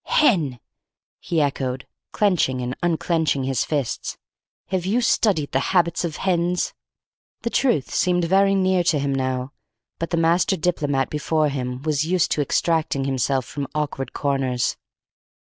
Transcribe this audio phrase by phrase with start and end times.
[0.05, 0.59] "Hen!"
[1.19, 4.17] he echoed, clenching and unclenching his fists.
[4.69, 6.73] "Have you studied the habits of hens?"
[7.43, 9.51] The truth seemed very near to him now,
[9.99, 14.75] but the master diplomat before him was used to extracting himself from awkward corners.